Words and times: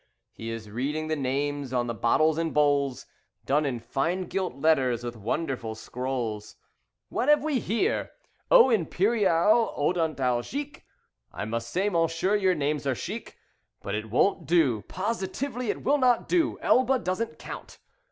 He 0.33 0.49
is 0.49 0.67
reading 0.71 1.09
the 1.09 1.15
names 1.15 1.71
on 1.71 1.85
the 1.85 1.93
bottles 1.93 2.39
and 2.39 2.55
bowls, 2.55 3.05
Done 3.45 3.67
in 3.67 3.79
fine 3.79 4.23
gilt 4.23 4.55
letters 4.55 5.03
with 5.03 5.15
wonderful 5.15 5.75
scrolls. 5.75 6.55
"What 7.09 7.29
have 7.29 7.43
we 7.43 7.59
here? 7.59 8.09
'Eau 8.49 8.71
Imperial 8.71 9.71
Odontalgique.' 9.77 10.81
I 11.31 11.45
must 11.45 11.69
say, 11.69 11.87
mon 11.87 12.07
cher, 12.07 12.35
your 12.35 12.55
names 12.55 12.87
are 12.87 12.95
chic. 12.95 13.37
But 13.83 13.93
it 13.93 14.09
won't 14.09 14.47
do, 14.47 14.81
positively 14.87 15.69
it 15.69 15.83
will 15.83 15.99
not 15.99 16.27
do. 16.27 16.57
Elba 16.61 16.97
doesn't 16.97 17.37
count. 17.37 17.77